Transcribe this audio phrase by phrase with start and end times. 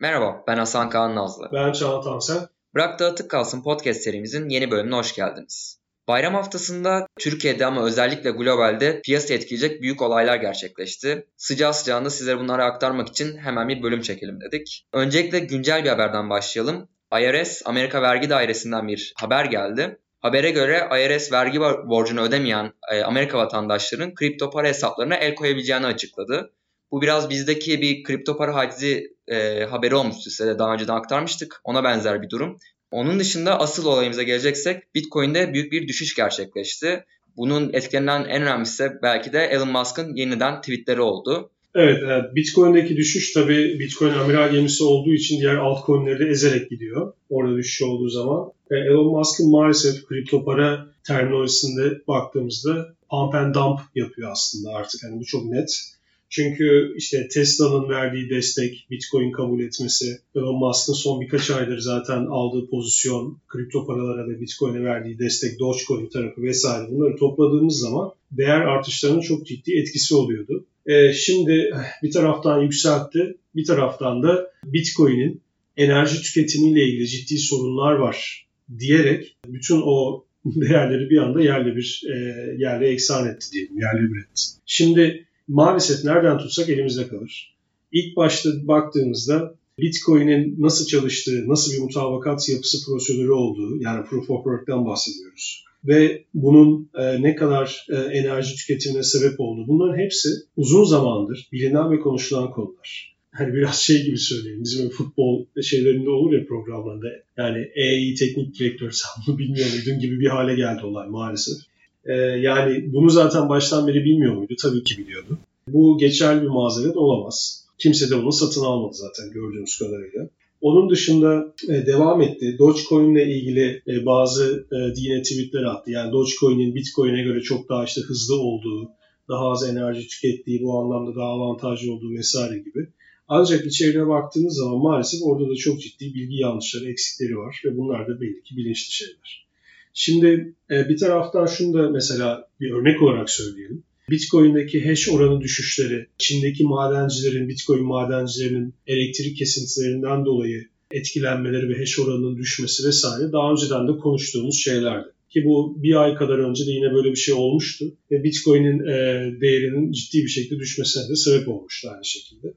[0.00, 1.50] Merhaba, ben Hasan Kaan Nazlı.
[1.52, 2.48] Ben Çağan Tansel.
[2.74, 5.80] Bırak Dağıtık Kalsın podcast serimizin yeni bölümüne hoş geldiniz.
[6.08, 11.26] Bayram haftasında Türkiye'de ama özellikle globalde piyasa etkileyecek büyük olaylar gerçekleşti.
[11.36, 14.86] Sıcağı sıcağında sizlere bunları aktarmak için hemen bir bölüm çekelim dedik.
[14.92, 16.88] Öncelikle güncel bir haberden başlayalım.
[17.20, 19.98] IRS, Amerika Vergi Dairesi'nden bir haber geldi.
[20.20, 26.52] Habere göre IRS vergi borcunu ödemeyen e, Amerika vatandaşlarının kripto para hesaplarına el koyabileceğini açıkladı.
[26.90, 31.60] Bu biraz bizdeki bir kripto para hacizi e, haberi olmuştu size de daha önceden aktarmıştık.
[31.64, 32.58] Ona benzer bir durum.
[32.90, 37.04] Onun dışında asıl olayımıza geleceksek Bitcoin'de büyük bir düşüş gerçekleşti.
[37.36, 41.50] Bunun etkilerinden en önemlisi belki de Elon Musk'ın yeniden tweetleri oldu.
[41.74, 42.24] Evet, evet.
[42.34, 47.12] Bitcoin'deki düşüş tabii Bitcoin amiral gemisi olduğu için diğer altcoin'leri de ezerek gidiyor.
[47.30, 48.52] Orada düşüş olduğu zaman.
[48.70, 55.02] E, Elon Musk'ın maalesef kripto para terminolojisinde baktığımızda pump and dump yapıyor aslında artık.
[55.02, 55.97] Yani bu çok net.
[56.30, 62.70] Çünkü işte Tesla'nın verdiği destek, Bitcoin kabul etmesi, Elon Musk'ın son birkaç aydır zaten aldığı
[62.70, 69.20] pozisyon, kripto paralara ve Bitcoin'e verdiği destek, Dogecoin tarafı vesaire bunları topladığımız zaman değer artışlarının
[69.20, 70.66] çok ciddi etkisi oluyordu.
[70.86, 71.70] Ee, şimdi
[72.02, 75.40] bir taraftan yükseltti, bir taraftan da Bitcoin'in
[75.76, 78.46] enerji tüketimiyle ilgili ciddi sorunlar var
[78.78, 82.16] diyerek bütün o değerleri bir anda yerle bir e,
[82.58, 84.42] yerle eksan etti diyelim, yerle bir etti.
[84.66, 87.56] Şimdi maalesef nereden tutsak elimizde kalır.
[87.92, 94.44] İlk başta baktığımızda Bitcoin'in nasıl çalıştığı, nasıl bir mutabakat yapısı prosedürü olduğu, yani Proof of
[94.44, 95.64] Work'tan bahsediyoruz.
[95.84, 101.90] Ve bunun e, ne kadar e, enerji tüketimine sebep olduğu, bunların hepsi uzun zamandır bilinen
[101.92, 103.16] ve konuşulan konular.
[103.30, 107.06] Hani biraz şey gibi söyleyeyim, bizim futbol şeylerinde olur ya programlarda.
[107.36, 111.58] Yani EI teknik direktör sen bunu bilmiyor muydun gibi bir hale geldi olay maalesef.
[112.04, 114.54] Ee, yani bunu zaten baştan beri bilmiyor muydu?
[114.62, 115.38] Tabii ki biliyordu.
[115.68, 117.64] Bu geçerli bir mazeret olamaz.
[117.78, 120.28] Kimse de bunu satın almadı zaten gördüğümüz kadarıyla.
[120.60, 122.56] Onun dışında e, devam etti.
[122.58, 125.90] Dogecoin ile ilgili e, bazı e, tweetler attı.
[125.90, 128.90] Yani Dogecoin'in Bitcoin'e göre çok daha işte hızlı olduğu,
[129.28, 132.88] daha az enerji tükettiği, bu anlamda daha avantajlı olduğu vesaire gibi.
[133.28, 138.08] Ancak içeriğine baktığınız zaman maalesef orada da çok ciddi bilgi yanlışları, eksikleri var ve bunlar
[138.08, 139.47] da belli ki bilinçli şeyler.
[139.94, 143.82] Şimdi e, bir taraftan şunu da mesela bir örnek olarak söyleyelim.
[144.10, 152.36] Bitcoin'deki hash oranı düşüşleri, Çin'deki madencilerin, Bitcoin madencilerinin elektrik kesintilerinden dolayı etkilenmeleri ve hash oranının
[152.36, 155.08] düşmesi vesaire daha önceden de konuştuğumuz şeylerdi.
[155.30, 157.84] Ki bu bir ay kadar önce de yine böyle bir şey olmuştu.
[158.10, 158.94] Ve Bitcoin'in e,
[159.40, 162.48] değerinin ciddi bir şekilde düşmesine de sebep olmuştu aynı şekilde.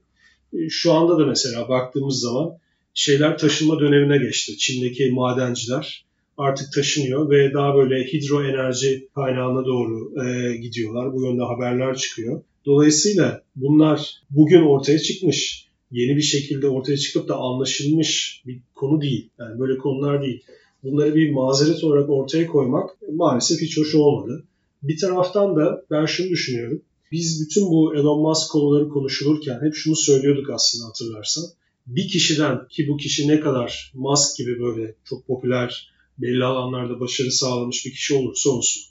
[0.52, 2.50] E, şu anda da mesela baktığımız zaman
[2.94, 4.56] şeyler taşınma dönemine geçti.
[4.58, 6.04] Çin'deki madenciler
[6.36, 11.12] artık taşınıyor ve daha böyle hidro enerji kaynağına doğru e, gidiyorlar.
[11.12, 12.42] Bu yönde haberler çıkıyor.
[12.66, 19.28] Dolayısıyla bunlar bugün ortaya çıkmış, yeni bir şekilde ortaya çıkıp da anlaşılmış bir konu değil.
[19.38, 20.42] Yani böyle konular değil.
[20.82, 24.44] Bunları bir mazeret olarak ortaya koymak maalesef hiç hoş olmadı.
[24.82, 26.82] Bir taraftan da ben şunu düşünüyorum.
[27.12, 31.44] Biz bütün bu Elon Musk konuları konuşulurken hep şunu söylüyorduk aslında hatırlarsan.
[31.86, 37.30] Bir kişiden ki bu kişi ne kadar Musk gibi böyle çok popüler belli alanlarda başarı
[37.30, 38.82] sağlamış bir kişi olursa olsun.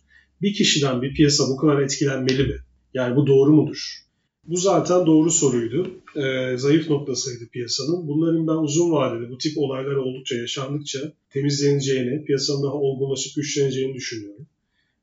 [0.41, 2.55] Bir kişiden bir piyasa bu kadar etkilenmeli mi?
[2.93, 4.01] Yani bu doğru mudur?
[4.43, 5.91] Bu zaten doğru soruydu.
[6.15, 8.07] Ee, zayıf noktasıydı piyasanın.
[8.07, 14.47] Bunların ben uzun vadede bu tip olaylar oldukça yaşandıkça temizleneceğini, piyasanın daha olgunlaşıp güçleneceğini düşünüyorum.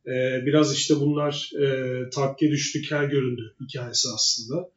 [0.07, 4.71] Ee, biraz işte bunlar e, takke düştü, kel göründü hikayesi aslında.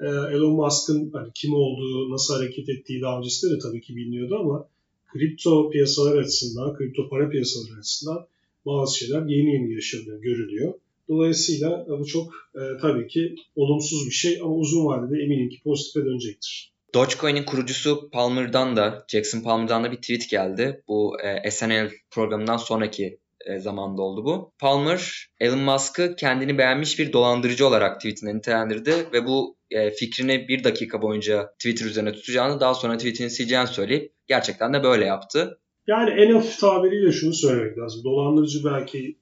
[0.00, 4.36] Ee, Elon Musk'ın hani kim olduğu, nasıl hareket ettiği daha öncesinde de tabii ki biliniyordu
[4.38, 4.68] ama
[5.12, 8.26] kripto piyasalar açısından, kripto para piyasaları açısından
[8.66, 10.74] bazı şeyler yeni yeni yaşanıyor, görülüyor.
[11.08, 16.06] Dolayısıyla bu çok e, tabii ki olumsuz bir şey ama uzun vadede eminim ki pozitife
[16.06, 16.72] dönecektir.
[16.94, 20.82] Dogecoin'in kurucusu Palmer'dan da, Jackson Palmer'dan da bir tweet geldi.
[20.88, 23.18] Bu e, SNL programından sonraki e,
[23.58, 24.52] zamanda oldu bu.
[24.58, 30.64] Palmer, Elon Musk'ı kendini beğenmiş bir dolandırıcı olarak tweetinde nitelendirdi ve bu e, fikrini bir
[30.64, 35.58] dakika boyunca Twitter üzerine tutacağını daha sonra tweetini sileceğini söyleyip gerçekten de böyle yaptı.
[35.86, 38.04] Yani en hafif tabiriyle şunu söylemek lazım.
[38.04, 39.16] Dolandırıcı belki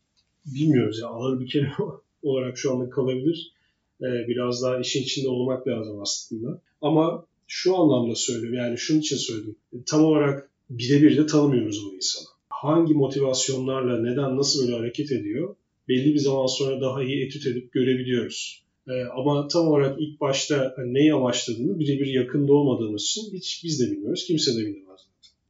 [0.46, 1.74] bilmiyoruz ya ağır bir kelime
[2.22, 3.52] olarak şu anda kalabilir.
[4.00, 6.62] Ee, biraz daha işin içinde olmak lazım aslında.
[6.82, 9.56] Ama şu anlamda söylüyorum yani şunun için söyledim.
[9.86, 12.35] Tam olarak birebir de tanımıyoruz bu insanı.
[12.66, 15.56] Hangi motivasyonlarla neden nasıl böyle hareket ediyor
[15.88, 18.62] belli bir zaman sonra daha iyi etüt edip görebiliyoruz.
[18.88, 23.80] Ee, ama tam olarak ilk başta hani neyi amaçladığını birebir yakında olmadığımız için hiç biz
[23.80, 25.00] de bilmiyoruz, kimse de bilemez.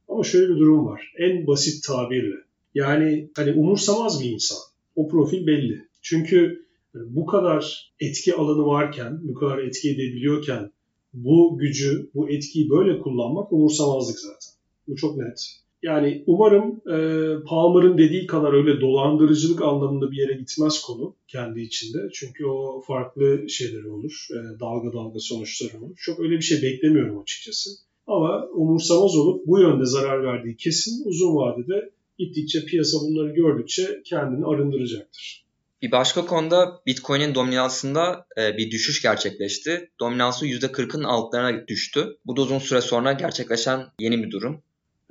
[0.07, 1.13] Ama şöyle bir durum var.
[1.17, 2.35] En basit tabirle.
[2.75, 4.57] Yani hani umursamaz bir insan.
[4.95, 5.85] O profil belli.
[6.01, 10.71] Çünkü bu kadar etki alanı varken, bu kadar etki edebiliyorken
[11.13, 14.53] bu gücü, bu etkiyi böyle kullanmak umursamazlık zaten.
[14.87, 15.59] Bu çok net.
[15.87, 16.97] Yani umarım e,
[17.43, 21.97] Palmer'ın dediği kadar öyle dolandırıcılık anlamında bir yere gitmez konu kendi içinde.
[22.13, 24.27] Çünkü o farklı şeyleri olur.
[24.31, 25.95] E, dalga dalga sonuçları olur.
[25.97, 27.69] Çok öyle bir şey beklemiyorum açıkçası.
[28.07, 34.45] Ama umursamaz olup bu yönde zarar verdiği kesin uzun vadede gittikçe piyasa bunları gördükçe kendini
[34.45, 35.47] arındıracaktır.
[35.81, 39.89] Bir başka konuda Bitcoin'in dominansında e, bir düşüş gerçekleşti.
[39.99, 42.17] Dominansı %40'ın altlarına düştü.
[42.25, 44.61] Bu da uzun süre sonra gerçekleşen yeni bir durum.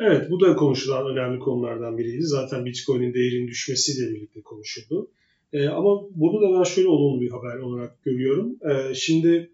[0.00, 2.22] Evet bu da konuşulan önemli konulardan biriydi.
[2.22, 5.10] Zaten Bitcoin'in değerinin düşmesiyle birlikte konuşuldu.
[5.52, 8.56] E, ama bunu da ben şöyle olumlu bir haber olarak görüyorum.
[8.70, 9.50] E, şimdi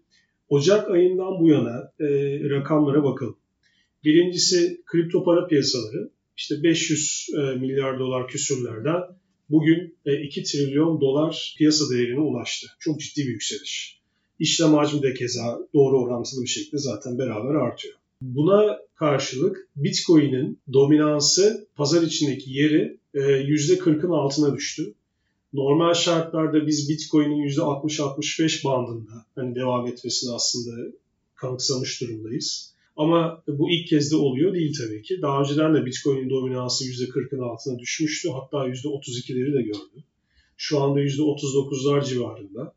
[0.49, 2.05] Ocak ayından bu yana e,
[2.49, 3.35] rakamlara bakalım.
[4.03, 9.01] Birincisi kripto para piyasaları işte 500 e, milyar dolar küsürlerden
[9.49, 12.67] bugün e, 2 trilyon dolar piyasa değerine ulaştı.
[12.79, 13.99] Çok ciddi bir yükseliş.
[14.39, 17.95] İşlem hacmi de keza doğru orantılı bir şekilde zaten beraber artıyor.
[18.23, 24.93] Buna karşılık Bitcoin'in dominansı pazar içindeki yeri %40'ın e, altına düştü.
[25.53, 30.91] Normal şartlarda biz Bitcoin'in %60-65 bandında hani devam etmesini aslında
[31.35, 32.73] kanıksamış durumdayız.
[32.97, 35.21] Ama bu ilk kez de oluyor değil tabii ki.
[35.21, 38.29] Daha önceden de Bitcoin'in dominansı %40'ın altına düşmüştü.
[38.29, 40.03] Hatta %32'leri de gördü.
[40.57, 42.73] Şu anda %39'lar civarında.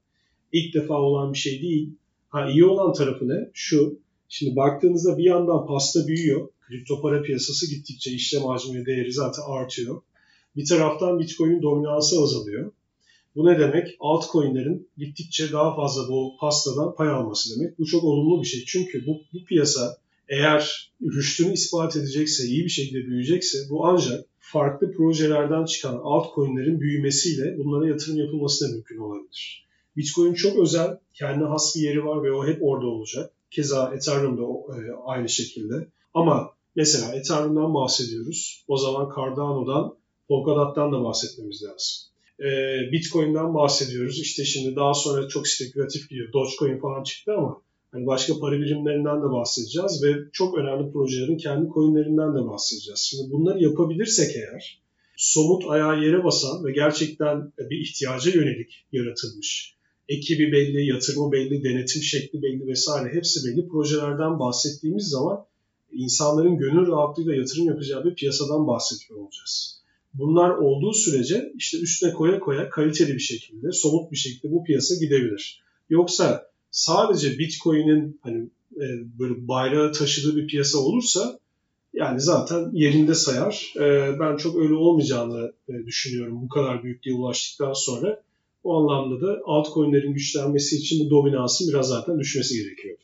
[0.52, 1.90] İlk defa olan bir şey değil.
[2.28, 3.50] Ha iyi olan tarafı ne?
[3.52, 6.48] Şu, Şimdi baktığınızda bir yandan pasta büyüyor.
[6.60, 10.02] Kripto para piyasası gittikçe işlem hacmi ve değeri zaten artıyor.
[10.56, 12.72] Bir taraftan Bitcoin'in dominansı azalıyor.
[13.36, 13.96] Bu ne demek?
[14.00, 17.78] Altcoin'lerin gittikçe daha fazla bu pastadan pay alması demek.
[17.78, 18.64] Bu çok olumlu bir şey.
[18.66, 24.92] Çünkü bu, bu piyasa eğer rüştünü ispat edecekse, iyi bir şekilde büyüyecekse bu ancak farklı
[24.92, 29.66] projelerden çıkan altcoin'lerin büyümesiyle bunlara yatırım yapılması da mümkün olabilir.
[29.96, 33.32] Bitcoin çok özel, kendi has bir yeri var ve o hep orada olacak.
[33.56, 35.88] Keza Ethereum da e, aynı şekilde.
[36.14, 38.64] Ama mesela Ethereum'dan bahsediyoruz.
[38.68, 39.96] O zaman Cardano'dan,
[40.28, 41.94] Polkadot'tan da bahsetmemiz lazım.
[42.40, 42.48] E,
[42.92, 44.20] Bitcoin'den bahsediyoruz.
[44.20, 46.32] İşte şimdi daha sonra çok spekülatif gidiyor.
[46.32, 47.62] Dogecoin falan çıktı ama
[47.92, 53.00] hani başka para birimlerinden de bahsedeceğiz ve çok önemli projelerin kendi coinlerinden de bahsedeceğiz.
[53.00, 54.80] Şimdi bunları yapabilirsek eğer
[55.16, 59.75] somut ayağa yere basan ve gerçekten bir ihtiyaca yönelik yaratılmış
[60.08, 65.44] ekibi belli, yatırımı belli, denetim şekli belli vesaire hepsi belli projelerden bahsettiğimiz zaman
[65.92, 69.82] insanların gönül rahatlığıyla yatırım yapacağı bir piyasadan bahsediyor olacağız.
[70.14, 74.94] Bunlar olduğu sürece işte üstüne koya koya kaliteli bir şekilde, somut bir şekilde bu piyasa
[74.94, 75.62] gidebilir.
[75.90, 78.84] Yoksa sadece Bitcoin'in hani e,
[79.18, 81.38] böyle bayrağı taşıdığı bir piyasa olursa
[81.94, 83.72] yani zaten yerinde sayar.
[83.76, 88.22] E, ben çok öyle olmayacağını e, düşünüyorum bu kadar büyüklüğe ulaştıktan sonra.
[88.66, 92.98] O anlamda da altcoin'lerin güçlenmesi için bu dominansın biraz zaten düşmesi gerekiyor.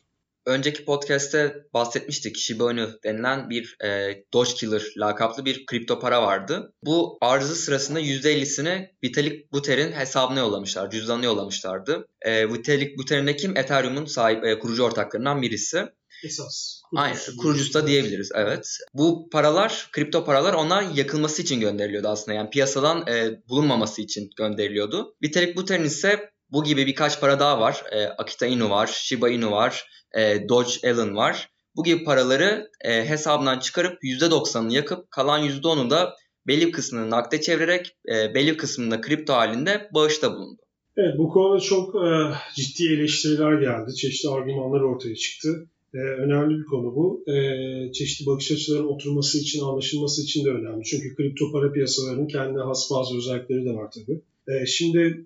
[0.45, 6.73] Önceki podcast'te bahsetmiştik Shiba Inu denilen bir e, Doge Killer lakaplı bir kripto para vardı.
[6.85, 12.07] Bu arzı sırasında %50'sini Vitalik Buterin'in hesabına yollamışlar, cüzdanına yollamışlardı.
[12.21, 13.57] E, Vitalik Buterin de kim?
[13.57, 15.85] Ethereum'un sahip, e, kurucu ortaklarından birisi
[16.25, 16.81] esas.
[16.95, 18.77] Aynen kurucusu da diyebiliriz evet.
[18.93, 22.37] Bu paralar kripto paralar ona yakılması için gönderiliyordu aslında.
[22.37, 25.15] Yani piyasadan e, bulunmaması için gönderiliyordu.
[25.23, 27.83] Vitalik Buterin ise bu gibi birkaç para daha var.
[27.91, 29.87] E, Akita Inu var, Shiba Inu var,
[30.17, 31.49] e, Doge Allen var.
[31.75, 36.15] Bu gibi paraları e, hesabından çıkarıp %90'ını yakıp kalan %10'u da
[36.47, 40.61] belli kısmını nakde çevirerek e, belli kısmını kripto halinde bağışta bulundu.
[40.97, 42.09] Evet bu konuda çok e,
[42.55, 43.95] ciddi eleştiriler geldi.
[43.95, 45.69] Çeşitli argümanlar ortaya çıktı.
[45.93, 47.23] E, önemli bir konu bu.
[47.31, 50.83] E, çeşitli bakış açılarının oturması için, anlaşılması için de önemli.
[50.83, 54.21] Çünkü kripto para piyasalarının kendine has bazı özellikleri de var tabii.
[54.47, 55.25] E, şimdi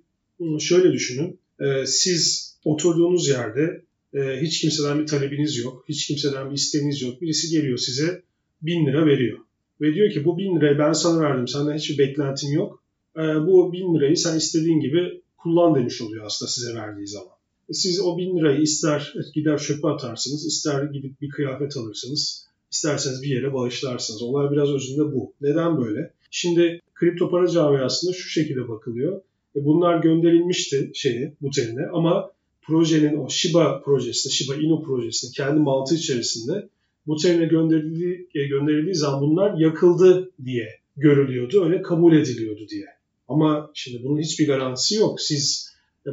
[0.59, 1.39] şöyle düşünün.
[1.59, 3.81] E, siz oturduğunuz yerde
[4.13, 7.21] e, hiç kimseden bir talebiniz yok, hiç kimseden bir isteğiniz yok.
[7.21, 8.21] Birisi geliyor size
[8.61, 9.37] bin lira veriyor.
[9.81, 12.83] Ve diyor ki bu bin lirayı ben sana verdim, senden hiçbir beklentim yok.
[13.15, 17.36] E, bu bin lirayı sen istediğin gibi kullan demiş oluyor aslında size verdiği zaman.
[17.71, 23.27] Siz o bin lirayı ister gider çöpe atarsınız, ister gidip bir kıyafet alırsınız, isterseniz bir
[23.27, 24.21] yere bağışlarsınız.
[24.21, 25.33] Olay biraz özünde bu.
[25.41, 26.11] Neden böyle?
[26.31, 29.21] Şimdi kripto para camiasında şu şekilde bakılıyor.
[29.55, 32.31] E, bunlar gönderilmişti şeye, bu teline ama
[32.61, 36.69] projenin o Shiba projesinde, Shiba Inu projesinde kendi mantığı içerisinde
[37.07, 41.65] bu teline gönderildiği, e, gönderildiği zaman bunlar yakıldı diye görülüyordu.
[41.65, 42.85] Öyle kabul ediliyordu diye.
[43.27, 45.21] Ama şimdi bunun hiçbir garantisi yok.
[45.21, 45.66] Siz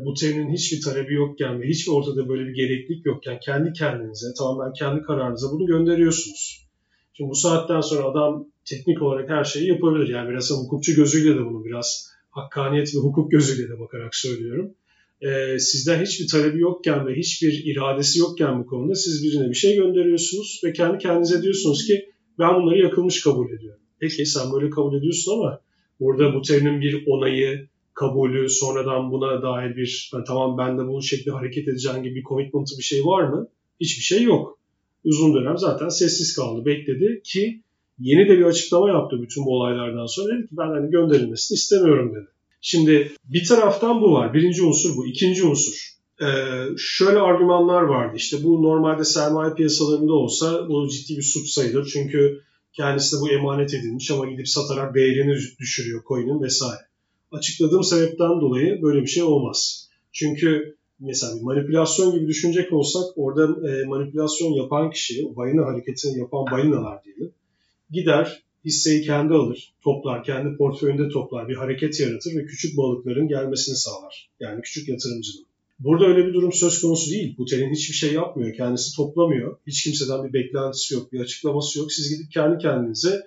[0.05, 4.73] bu temin hiçbir talebi yokken ve hiçbir ortada böyle bir gereklilik yokken kendi kendinize tamamen
[4.73, 6.67] kendi kararınıza bunu gönderiyorsunuz.
[7.13, 10.09] Şimdi bu saatten sonra adam teknik olarak her şeyi yapabilir.
[10.09, 14.75] Yani biraz hukukçu gözüyle de bunu biraz hakkaniyet ve hukuk gözüyle de bakarak söylüyorum.
[15.21, 19.77] e, sizden hiçbir talebi yokken ve hiçbir iradesi yokken bu konuda siz birine bir şey
[19.77, 23.81] gönderiyorsunuz ve kendi kendinize diyorsunuz ki ben bunları yakılmış kabul ediyorum.
[24.01, 25.61] Peki sen böyle kabul ediyorsun ama
[26.01, 31.69] burada Buteri'nin bir onayı, kabulü, sonradan buna dair bir tamam ben de bu şekilde hareket
[31.69, 33.49] edeceğim gibi bir commitment'ı bir şey var mı?
[33.81, 34.59] Hiçbir şey yok.
[35.05, 37.63] Uzun dönem zaten sessiz kaldı, bekledi ki
[37.99, 40.35] yeni de bir açıklama yaptı bütün bu olaylardan sonra.
[40.35, 42.27] Dedi ki ben hani gönderilmesini istemiyorum dedi.
[42.61, 44.35] Şimdi bir taraftan bu var.
[44.35, 45.07] Birinci unsur bu.
[45.07, 45.95] İkinci unsur.
[46.21, 46.27] Ee,
[46.79, 48.17] şöyle argümanlar vardı.
[48.17, 51.91] İşte bu normalde sermaye piyasalarında olsa bu ciddi bir suç sayılır.
[51.93, 52.41] Çünkü
[52.73, 56.81] kendisi de bu emanet edilmiş ama gidip satarak değerini düşürüyor coin'in vesaire.
[57.39, 59.89] Açıkladığım sebepten dolayı böyle bir şey olmaz.
[60.13, 66.45] Çünkü mesela bir manipülasyon gibi düşünecek olsak orada e, manipülasyon yapan kişi, balina hareketini yapan
[66.51, 67.33] balinalar diyelim,
[67.91, 73.77] gider hisseyi kendi alır, toplar, kendi portföyünde toplar, bir hareket yaratır ve küçük balıkların gelmesini
[73.77, 74.31] sağlar.
[74.41, 75.47] Yani küçük yatırımcının.
[75.79, 77.39] Burada öyle bir durum söz konusu değil.
[77.39, 78.55] Butel'in hiçbir şey yapmıyor.
[78.57, 79.57] Kendisi toplamıyor.
[79.67, 81.93] Hiç kimseden bir beklentisi yok, bir açıklaması yok.
[81.93, 83.21] Siz gidip kendi kendinize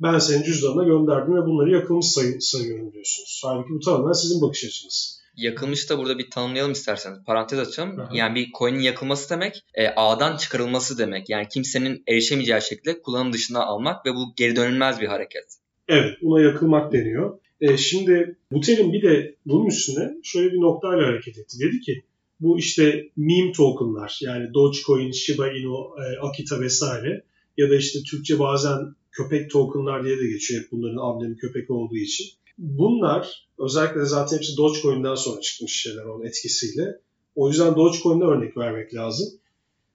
[0.00, 3.42] ben senin cüzdanına gönderdim ve bunları yakılmış say- sayıyorum diyorsunuz.
[3.44, 5.20] Halbuki bu tamamen sizin bakış açınız.
[5.36, 7.18] Yakılmış da burada bir tanımlayalım isterseniz.
[7.26, 8.00] Parantez açalım.
[8.00, 8.10] Aha.
[8.12, 11.30] Yani bir coin'in yakılması demek e, ağdan çıkarılması demek.
[11.30, 15.44] Yani kimsenin erişemeyeceği şekilde kullanım dışına almak ve bu geri dönülmez bir hareket.
[15.88, 17.38] Evet buna yakılmak deniyor.
[17.60, 21.56] E, şimdi Buterin bir de bunun üstüne şöyle bir noktayla hareket etti.
[21.60, 22.02] Dedi ki
[22.40, 27.24] bu işte meme tokenlar yani Dogecoin, Shiba Inu, e, Akita vesaire
[27.56, 28.78] ya da işte Türkçe bazen
[29.14, 32.26] köpek tokenlar diye de geçiyor hep bunların amblemi köpek olduğu için.
[32.58, 37.00] Bunlar özellikle de zaten hepsi Dogecoin'den sonra çıkmış şeyler onun etkisiyle.
[37.34, 39.28] O yüzden Dogecoin'de örnek vermek lazım.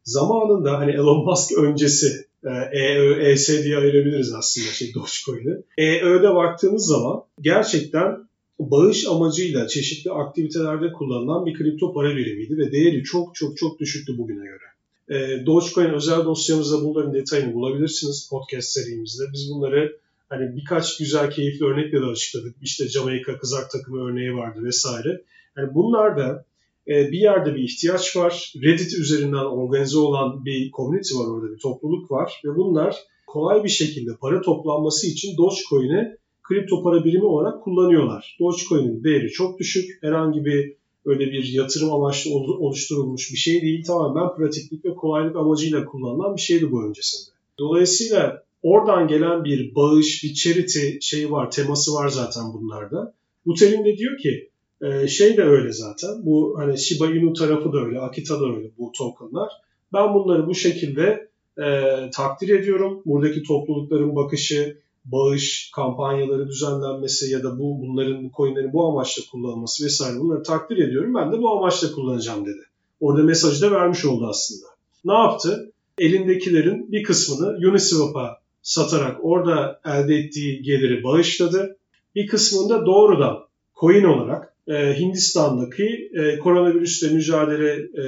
[0.04, 2.30] Zamanında hani Elon Musk öncesi
[2.72, 5.64] EÖ, ES diye ayırabiliriz aslında şey Dogecoin'i.
[5.78, 13.04] EÖ'de baktığınız zaman gerçekten bağış amacıyla çeşitli aktivitelerde kullanılan bir kripto para birimiydi ve değeri
[13.04, 14.69] çok çok çok düşüktü bugüne göre.
[15.10, 19.24] E, Dogecoin özel dosyamızda bunların detayını bulabilirsiniz podcast serimizde.
[19.34, 19.98] Biz bunları
[20.30, 22.56] hani birkaç güzel keyifli örnekle de açıkladık.
[22.62, 25.22] İşte Jamaika kızak takımı örneği vardı vesaire.
[25.58, 26.46] Yani bunlar da
[26.88, 28.54] e, bir yerde bir ihtiyaç var.
[28.64, 32.96] Reddit üzerinden organize olan bir community var orada, bir topluluk var ve bunlar
[33.28, 38.38] kolay bir şekilde para toplanması için Dogecoin'i kripto para birimi olarak kullanıyorlar.
[38.40, 40.04] Dogecoin'in değeri çok düşük.
[40.04, 40.79] Herhangi bir
[41.10, 43.84] öyle bir yatırım amaçlı oluşturulmuş bir şey değil.
[43.84, 47.36] Tamamen pratiklik ve kolaylık amacıyla kullanılan bir şeydi bu öncesinde.
[47.60, 53.14] Dolayısıyla oradan gelen bir bağış, bir charity şeyi var, teması var zaten bunlarda.
[53.46, 54.50] Bu terimde diyor ki
[54.82, 56.26] e, şey de öyle zaten.
[56.26, 59.50] Bu hani Shiba Inu tarafı da öyle, Akita da öyle bu tokenlar.
[59.94, 61.66] Ben bunları bu şekilde e,
[62.14, 63.02] takdir ediyorum.
[63.06, 64.78] Buradaki toplulukların bakışı,
[65.12, 70.78] bağış kampanyaları düzenlenmesi ya da bu bunların bu coinlerin bu amaçla kullanılması vesaire bunları takdir
[70.78, 71.14] ediyorum.
[71.16, 72.62] Ben de bu amaçla kullanacağım dedi.
[73.00, 74.68] Orada mesajı da vermiş oldu aslında.
[75.06, 75.72] Ne yaptı?
[75.98, 81.78] Elindekilerin bir kısmını Uniswap'a satarak orada elde ettiği geliri bağışladı.
[82.16, 83.38] Bir kısmını da doğrudan
[83.80, 88.04] coin olarak e, Hindistan'daki e, koronavirüsle mücadele e,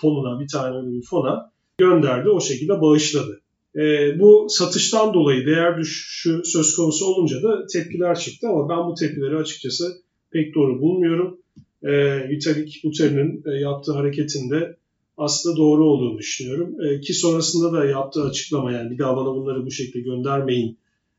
[0.00, 2.28] fonuna bir tane bir fona gönderdi.
[2.28, 3.40] O şekilde bağışladı.
[3.78, 8.94] E, bu satıştan dolayı değer düşüşü söz konusu olunca da tepkiler çıktı ama ben bu
[8.94, 11.38] tepkileri açıkçası pek doğru bulmuyorum.
[11.82, 11.92] E,
[12.28, 14.76] Vitalik Buterin'in e, yaptığı hareketinde
[15.16, 16.76] aslında doğru olduğunu düşünüyorum.
[16.84, 20.78] E, ki sonrasında da yaptığı açıklama yani bir daha bana bunları bu şekilde göndermeyin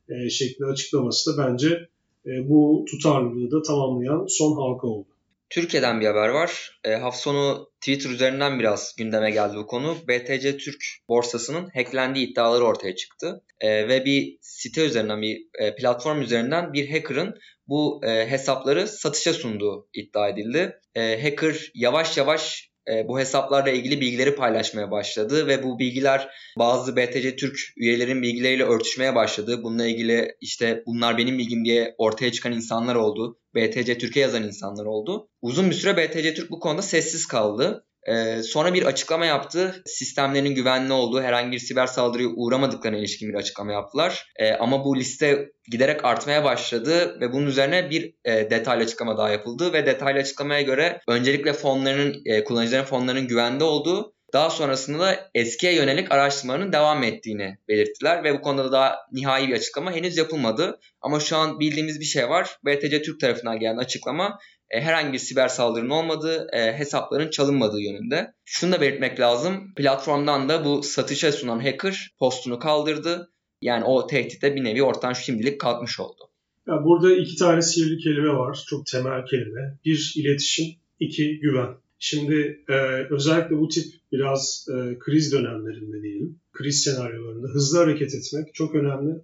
[0.09, 1.87] e, şekli açıklaması da bence
[2.25, 5.08] e, bu tutarlılığı da tamamlayan son halka oldu.
[5.49, 6.79] Türkiye'den bir haber var.
[6.83, 9.97] E, hafta sonu Twitter üzerinden biraz gündeme geldi bu konu.
[10.07, 13.43] BTC Türk borsasının hacklendiği iddiaları ortaya çıktı.
[13.59, 19.33] E, ve bir site üzerinden, bir e, platform üzerinden bir hacker'ın bu e, hesapları satışa
[19.33, 20.79] sunduğu iddia edildi.
[20.95, 22.68] E, hacker yavaş yavaş
[23.07, 29.15] bu hesaplarla ilgili bilgileri paylaşmaya başladı ve bu bilgiler bazı BTC Türk üyelerin bilgileriyle örtüşmeye
[29.15, 29.63] başladı.
[29.63, 33.39] Bununla ilgili işte bunlar benim bilgim diye ortaya çıkan insanlar oldu.
[33.55, 35.29] BTC Türk'e yazan insanlar oldu.
[35.41, 37.85] Uzun bir süre BTC Türk bu konuda sessiz kaldı.
[38.07, 39.83] Ee, sonra bir açıklama yaptı.
[39.85, 44.25] Sistemlerinin güvenli olduğu, herhangi bir siber saldırıya uğramadıklarına ilişkin bir açıklama yaptılar.
[44.39, 49.29] Ee, ama bu liste giderek artmaya başladı ve bunun üzerine bir e, detaylı açıklama daha
[49.29, 55.29] yapıldı ve detaylı açıklamaya göre öncelikle fonlarının, e, kullanıcıların fonlarının güvende olduğu daha sonrasında da
[55.35, 60.17] eskiye yönelik araştırmanın devam ettiğini belirttiler ve bu konuda da daha nihai bir açıklama henüz
[60.17, 60.79] yapılmadı.
[61.01, 62.57] Ama şu an bildiğimiz bir şey var.
[62.65, 68.33] BTC Türk tarafından gelen açıklama e, herhangi bir siber saldırının olmadığı, e, hesapların çalınmadığı yönünde.
[68.45, 69.73] Şunu da belirtmek lazım.
[69.75, 73.31] Platformdan da bu satışa sunan hacker postunu kaldırdı.
[73.61, 76.29] Yani o tehditte bir nevi ortadan şimdilik kalkmış oldu.
[76.67, 78.63] Ya burada iki tane sihirli kelime var.
[78.67, 79.77] Çok temel kelime.
[79.85, 80.65] Bir iletişim,
[80.99, 81.69] iki güven.
[81.99, 82.73] Şimdi e,
[83.09, 89.21] özellikle bu tip biraz e, kriz dönemlerinde diyelim, kriz senaryolarında hızlı hareket etmek çok önemli.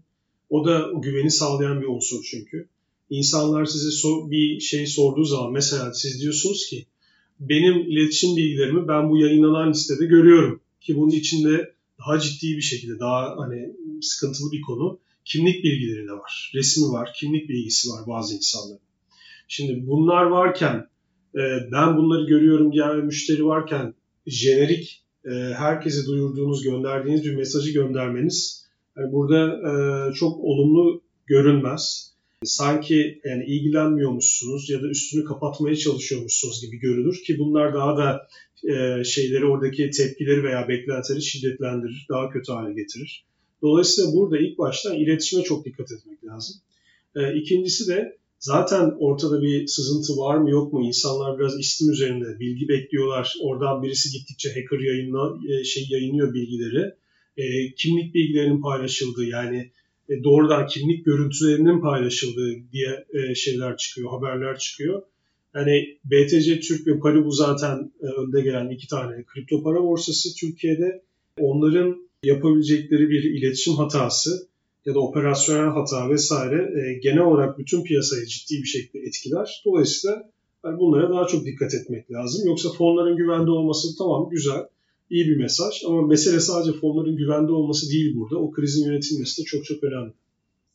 [0.49, 2.67] O da o güveni sağlayan bir unsur çünkü.
[3.09, 6.85] İnsanlar size so- bir şey sorduğu zaman mesela siz diyorsunuz ki
[7.39, 12.99] benim iletişim bilgilerimi ben bu yayınlanan listede görüyorum ki bunun içinde daha ciddi bir şekilde
[12.99, 16.51] daha hani sıkıntılı bir konu kimlik bilgileri de var.
[16.55, 18.79] Resmi var, kimlik bilgisi var bazı insanların.
[19.47, 20.87] Şimdi bunlar varken
[21.71, 23.93] ben bunları görüyorum diyen bir müşteri varken
[24.27, 28.65] jenerik e, herkese duyurduğunuz, gönderdiğiniz bir mesajı göndermeniz
[28.97, 32.15] burada e, çok olumlu görünmez.
[32.43, 38.27] Sanki yani ilgilenmiyormuşsunuz ya da üstünü kapatmaya çalışıyormuşsunuz gibi görülür ki bunlar daha da
[38.63, 43.25] e, şeyleri oradaki tepkileri veya beklentileri şiddetlendirir, daha kötü hale getirir.
[43.61, 46.55] Dolayısıyla burada ilk başta iletişime çok dikkat etmek lazım.
[47.15, 50.85] E, ikincisi de zaten ortada bir sızıntı var mı yok mu?
[50.85, 53.33] İnsanlar biraz istim üzerinde bilgi bekliyorlar.
[53.41, 56.93] Oradan birisi gittikçe hacker yayınla, e, şey yayınlıyor bilgileri.
[57.37, 59.71] E, kimlik bilgilerinin paylaşıldığı yani
[60.09, 65.01] e, doğrudan kimlik görüntülerinin paylaşıldığı diye e, şeyler çıkıyor, haberler çıkıyor.
[65.55, 71.01] Yani BTC Türk ve Paribu zaten e, önde gelen iki tane kripto para borsası Türkiye'de.
[71.39, 74.47] Onların yapabilecekleri bir iletişim hatası
[74.85, 79.61] ya da operasyonel hata vesaire e, genel olarak bütün piyasayı ciddi bir şekilde etkiler.
[79.65, 80.15] Dolayısıyla
[80.65, 82.47] yani bunlara daha çok dikkat etmek lazım.
[82.47, 84.61] Yoksa fonların güvende olması tamam güzel,
[85.09, 88.37] iyi bir mesaj ama mesele sadece fonların güvende olması değil burada.
[88.37, 90.13] O krizin yönetilmesi de çok çok önemli.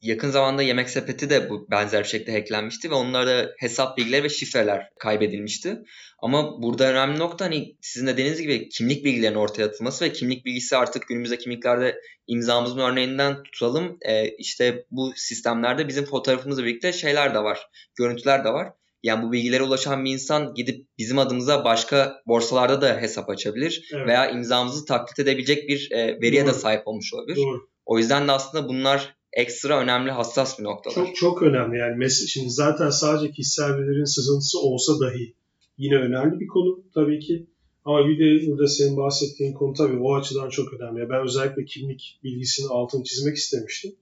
[0.02, 4.28] Yakın zamanda Yemek Sepeti de bu benzer bir şekilde hacklenmişti ve onlarda hesap bilgileri ve
[4.28, 5.78] şifreler kaybedilmişti.
[6.22, 10.44] Ama burada önemli nokta hani sizin de dediğiniz gibi kimlik bilgilerinin ortaya atılması ve kimlik
[10.44, 13.98] bilgisi artık günümüzde kimliklerde imzamızın örneğinden tutalım.
[14.02, 17.66] E, işte bu sistemlerde bizim fotoğrafımızla birlikte şeyler de var,
[17.98, 18.72] görüntüler de var.
[19.02, 24.06] Yani bu bilgilere ulaşan bir insan gidip bizim adımıza başka borsalarda da hesap açabilir evet.
[24.06, 26.54] veya imzamızı taklit edebilecek bir e, veriye Doğru.
[26.54, 27.36] de sahip olmuş olabilir.
[27.36, 27.68] Doğru.
[27.86, 30.94] O yüzden de aslında bunlar ekstra önemli hassas bir noktalar.
[30.94, 35.34] Çok çok önemli yani mes şimdi zaten sadece kişisel verilerin sızıntısı olsa dahi
[35.78, 37.46] yine önemli bir konu tabii ki.
[37.84, 41.10] Ama bir de burada senin bahsettiğin konu tabii o açıdan çok önemli.
[41.10, 43.92] Ben özellikle kimlik bilgisini altını çizmek istemiştim.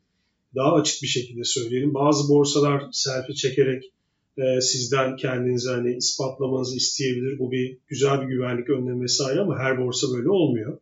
[0.55, 1.95] Daha açık bir şekilde söyleyelim.
[1.95, 3.93] Bazı borsalar selfie çekerek
[4.39, 7.39] e, sizden kendinizi hani ispatlamanızı isteyebilir.
[7.39, 10.79] Bu bir güzel bir güvenlik önlemi vesaire ama her borsa böyle olmuyor.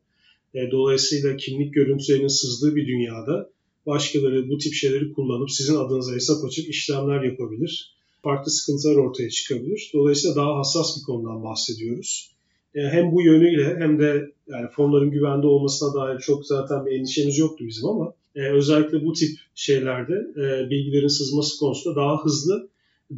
[0.55, 3.51] E, dolayısıyla kimlik görüntülerinin sızdığı bir dünyada
[3.87, 7.97] başkaları bu tip şeyleri kullanıp sizin adınıza hesap açıp işlemler yapabilir.
[8.23, 9.91] Farklı sıkıntılar ortaya çıkabilir.
[9.95, 12.31] Dolayısıyla daha hassas bir konudan bahsediyoruz.
[12.75, 17.39] E, hem bu yönüyle hem de yani fonların güvende olmasına dair çok zaten bir endişemiz
[17.39, 22.69] yoktu bizim ama e, özellikle bu tip şeylerde e, bilgilerin sızması konusunda daha hızlı,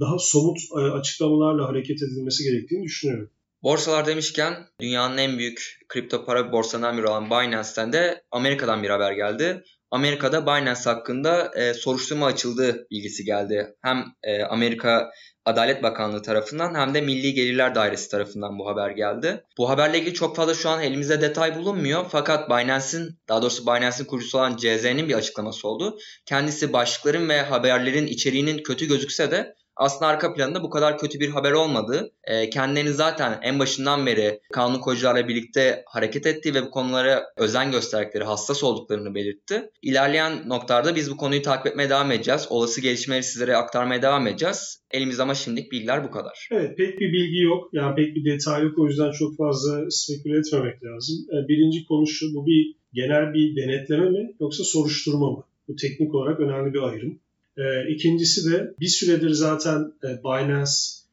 [0.01, 3.31] daha somut açıklamalarla hareket edilmesi gerektiğini düşünüyorum.
[3.63, 9.13] Borsalar demişken dünyanın en büyük kripto para borsalarından biri olan Binance'ten de Amerika'dan bir haber
[9.13, 9.63] geldi.
[9.91, 13.77] Amerika'da Binance hakkında e, soruşturma açıldığı bilgisi geldi.
[13.83, 15.11] Hem e, Amerika
[15.45, 19.45] Adalet Bakanlığı tarafından hem de Milli Gelirler Dairesi tarafından bu haber geldi.
[19.59, 24.05] Bu haberle ilgili çok fazla şu an elimizde detay bulunmuyor fakat Binance'in daha doğrusu Binance'in
[24.05, 25.99] kurucusu olan CZ'nin bir açıklaması oldu.
[26.27, 31.29] Kendisi başlıkların ve haberlerin içeriğinin kötü gözükse de aslında arka planında bu kadar kötü bir
[31.29, 32.13] haber olmadı.
[32.25, 37.71] E, kendilerini zaten en başından beri kanun koyucularla birlikte hareket ettiği ve bu konulara özen
[37.71, 39.71] gösterdikleri, hassas olduklarını belirtti.
[39.83, 42.47] İlerleyen noktalarda biz bu konuyu takip etmeye devam edeceğiz.
[42.51, 44.83] Olası gelişmeleri sizlere aktarmaya devam edeceğiz.
[44.91, 46.49] Elimizde ama şimdilik bilgiler bu kadar.
[46.53, 47.71] Evet pek bir bilgi yok.
[47.73, 48.79] Yani pek bir detay yok.
[48.79, 51.17] O yüzden çok fazla speküle etmemek lazım.
[51.33, 51.99] E, birinci konu.
[52.35, 55.45] Bu bir genel bir denetleme mi yoksa soruşturma mı?
[55.69, 57.21] Bu teknik olarak önemli bir ayrım.
[57.59, 60.71] E, ikincisi de bir süredir zaten e, Binance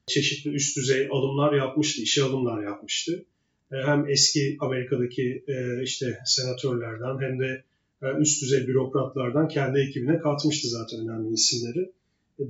[0.08, 3.25] çeşitli üst düzey alımlar yapmıştı, işe alımlar yapmıştı.
[3.71, 7.63] E, hem eski Amerika'daki e, işte senatörlerden hem de
[8.19, 11.91] üst düzey bürokratlardan kendi ekibine katmıştı zaten önemli isimleri.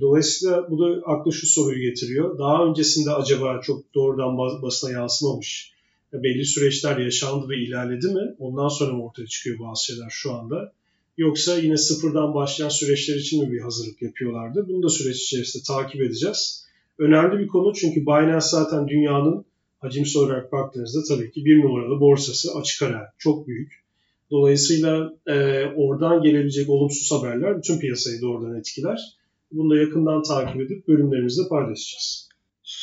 [0.00, 2.38] Dolayısıyla bu da aklı şu soruyu getiriyor.
[2.38, 5.72] Daha öncesinde acaba çok doğrudan basına yansımamış
[6.12, 8.34] belli süreçler yaşandı ve ilerledi mi?
[8.38, 10.72] Ondan sonra mı ortaya çıkıyor bazı şeyler şu anda?
[11.16, 14.68] Yoksa yine sıfırdan başlayan süreçler için mi bir hazırlık yapıyorlardı?
[14.68, 16.66] Bunu da süreç içerisinde takip edeceğiz.
[16.98, 19.44] Önemli bir konu çünkü Binance zaten dünyanın
[19.78, 23.72] hacimsi olarak baktığınızda tabii ki bir numaralı borsası açık ara çok büyük.
[24.30, 29.16] Dolayısıyla e, oradan gelebilecek olumsuz haberler bütün piyasayı doğrudan etkiler.
[29.52, 32.25] Bunu da yakından takip edip bölümlerimizde paylaşacağız.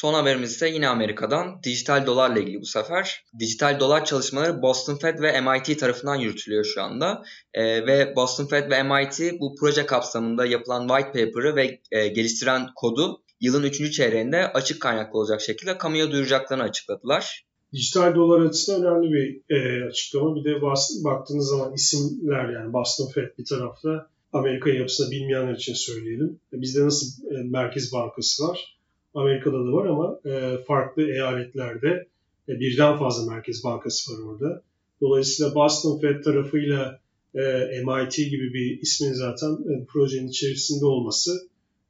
[0.04, 1.64] Son haberimiz ise yine Amerika'dan.
[1.64, 3.26] Dijital dolarla ilgili bu sefer.
[3.40, 7.24] Dijital dolar çalışmaları Boston Fed ve MIT tarafından yürütülüyor şu anda.
[7.54, 12.68] E, ve Boston Fed ve MIT bu proje kapsamında yapılan white paper'ı ve e, geliştiren
[12.76, 13.94] kodu yılın 3.
[13.94, 17.46] çeyreğinde açık kaynaklı olacak şekilde kamuya duyuracaklarını açıkladılar.
[17.74, 20.36] Dijital dolar açısından önemli bir e, açıklama.
[20.36, 20.62] Bir de
[21.04, 26.40] baktığınız zaman isimler yani Boston Fed bir tarafta Amerika yapısını bilmeyenler için söyleyelim.
[26.54, 28.74] Bizde nasıl e, Merkez Bankası var?
[29.14, 32.08] Amerika'da da var ama e, farklı eyaletlerde
[32.50, 34.62] e, birden fazla Merkez Bankası var orada.
[35.02, 37.00] Dolayısıyla Boston Fed tarafıyla
[37.36, 37.42] e,
[37.86, 41.32] MIT gibi bir ismin zaten e, projenin içerisinde olması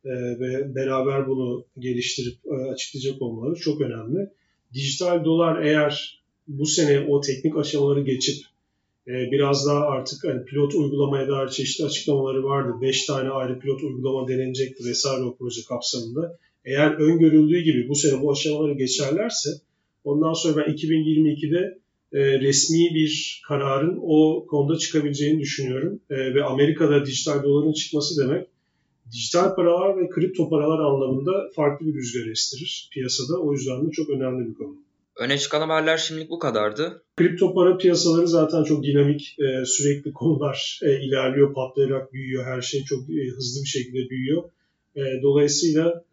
[0.05, 0.09] e,
[0.39, 4.29] ve beraber bunu geliştirip e, açıklayacak olmaları çok önemli.
[4.73, 8.45] Dijital dolar eğer bu sene o teknik aşamaları geçip
[9.07, 12.73] e, biraz daha artık hani pilot uygulamaya dair çeşitli açıklamaları vardı.
[12.81, 16.37] 5 tane ayrı pilot uygulama denenecekti vesaire o proje kapsamında.
[16.65, 19.49] Eğer öngörüldüğü gibi bu sene bu aşamaları geçerlerse
[20.03, 21.79] ondan sonra ben 2022'de
[22.13, 25.99] e, resmi bir kararın o konuda çıkabileceğini düşünüyorum.
[26.09, 28.47] E, ve Amerika'da dijital doların çıkması demek
[29.11, 33.37] dijital paralar ve kripto paralar anlamında farklı bir rüzgar estirir piyasada.
[33.37, 34.75] O yüzden de çok önemli bir konu.
[35.15, 37.03] Öne çıkan haberler şimdilik bu kadardı.
[37.17, 42.83] Kripto para piyasaları zaten çok dinamik, e, sürekli konular e, ilerliyor, patlayarak büyüyor, her şey
[42.83, 44.43] çok e, hızlı bir şekilde büyüyor.
[44.95, 46.03] Dolayısıyla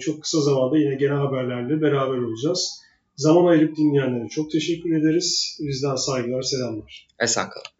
[0.00, 2.82] çok kısa zamanda yine genel haberlerle beraber olacağız.
[3.16, 5.58] Zaman ayırıp dinleyenlere çok teşekkür ederiz.
[5.60, 7.08] Bizden saygılar, selamlar.
[7.20, 7.75] Esen kalın.